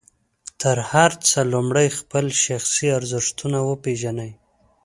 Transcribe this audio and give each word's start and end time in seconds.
تر 0.61 0.77
هر 0.91 1.11
څه 1.27 1.39
لومړی 1.53 1.87
خپل 1.99 2.25
شخصي 2.43 2.87
ارزښتونه 2.99 3.57
وپېژنئ. 3.69 4.31